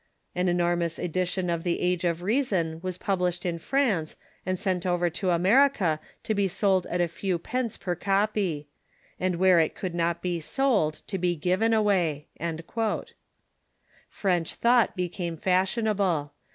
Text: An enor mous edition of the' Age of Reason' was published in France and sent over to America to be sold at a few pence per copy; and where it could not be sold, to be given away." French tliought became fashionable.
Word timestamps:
An 0.33 0.47
enor 0.47 0.75
mous 0.75 0.97
edition 0.97 1.47
of 1.47 1.63
the' 1.63 1.79
Age 1.79 2.05
of 2.05 2.23
Reason' 2.23 2.79
was 2.83 2.97
published 2.97 3.45
in 3.45 3.59
France 3.59 4.15
and 4.47 4.57
sent 4.57 4.83
over 4.83 5.11
to 5.11 5.29
America 5.29 5.99
to 6.23 6.33
be 6.33 6.47
sold 6.47 6.87
at 6.87 6.99
a 6.99 7.07
few 7.07 7.37
pence 7.37 7.77
per 7.77 7.93
copy; 7.93 8.67
and 9.19 9.35
where 9.35 9.59
it 9.59 9.75
could 9.75 9.93
not 9.93 10.23
be 10.23 10.39
sold, 10.39 11.03
to 11.05 11.19
be 11.19 11.35
given 11.35 11.71
away." 11.71 12.25
French 14.09 14.59
tliought 14.59 14.95
became 14.95 15.37
fashionable. 15.37 16.33